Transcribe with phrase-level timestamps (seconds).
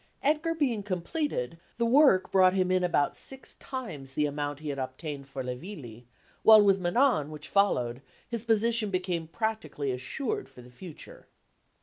[0.23, 4.79] Edgar being completed, the work brought him in about six times the amount he had
[4.79, 6.07] obtained for Le Villi,
[6.41, 11.27] while with Manon, which followed, his position became practically assured for the future.